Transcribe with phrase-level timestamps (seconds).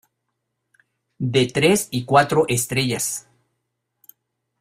[1.19, 3.29] De tres y cuatro estrellas.